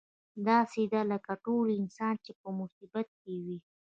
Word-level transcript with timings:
داسې 0.47 0.81
ده 0.91 1.01
لکه 1.11 1.33
ټول 1.45 1.65
انسانان 1.79 2.17
چې 2.25 2.31
په 2.39 2.47
مصیبت 2.59 3.07
کې 3.21 3.33
وي. 3.45 3.57